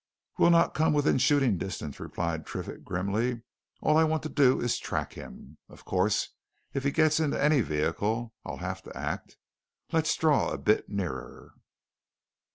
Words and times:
"We'll 0.39 0.49
not 0.49 0.73
come 0.73 0.93
within 0.93 1.19
shooting 1.19 1.59
distance," 1.59 1.99
replied 1.99 2.43
Triffitt 2.43 2.83
grimly. 2.83 3.43
"All 3.81 3.97
I 3.97 4.03
want 4.03 4.23
to 4.23 4.29
do 4.29 4.59
is 4.59 4.75
to 4.79 4.83
track 4.83 5.13
him. 5.13 5.59
Of 5.69 5.85
course, 5.85 6.29
if 6.73 6.83
he 6.83 6.89
gets 6.89 7.19
into 7.19 7.39
any 7.39 7.61
vehicle, 7.61 8.33
I'll 8.43 8.57
have 8.57 8.81
to 8.81 8.97
act. 8.97 9.37
Let's 9.91 10.15
draw 10.15 10.49
a 10.49 10.57
bit 10.57 10.89
nearer." 10.89 11.53